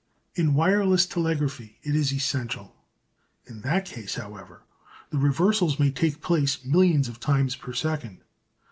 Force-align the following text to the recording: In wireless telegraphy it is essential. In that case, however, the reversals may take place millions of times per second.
In 0.33 0.55
wireless 0.55 1.05
telegraphy 1.05 1.77
it 1.83 1.95
is 1.95 2.11
essential. 2.11 2.75
In 3.45 3.61
that 3.61 3.85
case, 3.85 4.15
however, 4.15 4.63
the 5.11 5.19
reversals 5.19 5.77
may 5.77 5.91
take 5.91 6.21
place 6.21 6.65
millions 6.65 7.07
of 7.07 7.19
times 7.19 7.55
per 7.55 7.71
second. 7.71 8.23